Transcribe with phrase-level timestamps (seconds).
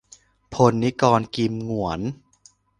[0.53, 1.99] พล นิกร กิมหงวน